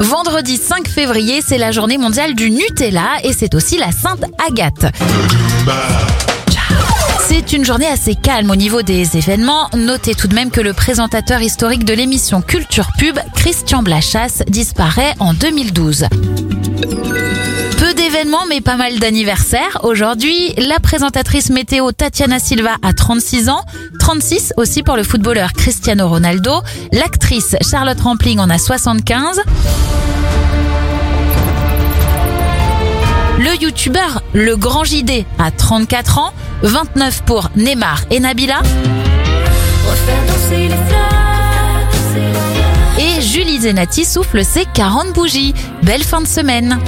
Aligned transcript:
Vendredi 0.00 0.56
5 0.56 0.88
février, 0.88 1.40
c'est 1.44 1.58
la 1.58 1.72
journée 1.72 1.98
mondiale 1.98 2.34
du 2.34 2.50
Nutella 2.50 3.16
et 3.24 3.32
c'est 3.32 3.54
aussi 3.54 3.76
la 3.76 3.90
Sainte 3.90 4.24
Agathe. 4.46 4.86
C'est 7.26 7.52
une 7.52 7.64
journée 7.64 7.86
assez 7.86 8.14
calme 8.14 8.50
au 8.50 8.56
niveau 8.56 8.82
des 8.82 9.16
événements. 9.16 9.68
Notez 9.76 10.14
tout 10.14 10.28
de 10.28 10.34
même 10.34 10.50
que 10.50 10.60
le 10.60 10.72
présentateur 10.72 11.42
historique 11.42 11.84
de 11.84 11.94
l'émission 11.94 12.42
Culture 12.42 12.88
Pub, 12.98 13.18
Christian 13.34 13.82
Blachas, 13.82 14.42
disparaît 14.48 15.14
en 15.18 15.34
2012. 15.34 16.06
Mais 18.48 18.60
pas 18.60 18.76
mal 18.76 18.98
d'anniversaires. 18.98 19.78
Aujourd'hui, 19.84 20.52
la 20.56 20.80
présentatrice 20.80 21.50
météo 21.50 21.92
Tatiana 21.92 22.40
Silva 22.40 22.74
a 22.82 22.92
36 22.92 23.48
ans, 23.48 23.60
36 24.00 24.54
aussi 24.56 24.82
pour 24.82 24.96
le 24.96 25.04
footballeur 25.04 25.52
Cristiano 25.52 26.08
Ronaldo, 26.08 26.62
l'actrice 26.92 27.54
Charlotte 27.60 28.00
Rampling 28.00 28.40
en 28.40 28.50
a 28.50 28.58
75. 28.58 29.40
Le 33.38 33.62
youtubeur 33.62 34.22
Le 34.32 34.56
Grand 34.56 34.82
JD 34.82 35.24
a 35.38 35.52
34 35.52 36.18
ans, 36.18 36.32
29 36.62 37.22
pour 37.22 37.50
Neymar 37.54 38.00
et 38.10 38.18
Nabila. 38.18 38.62
Et 42.98 43.20
Julie 43.20 43.60
Zenati 43.60 44.04
souffle 44.04 44.44
ses 44.44 44.64
40 44.74 45.12
bougies. 45.12 45.54
Belle 45.84 46.02
fin 46.02 46.20
de 46.20 46.26
semaine. 46.26 46.80